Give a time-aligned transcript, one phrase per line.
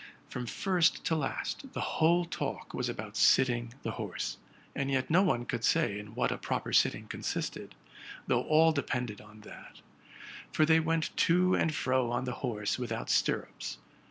[0.29, 4.37] From first to last, the whole talk was about sitting the horse:
[4.75, 7.75] and yet no one could say in what a proper sitting consisted,
[8.25, 9.81] though all depended on that;
[10.51, 13.77] for they went to "and fro on the horse without stirrups.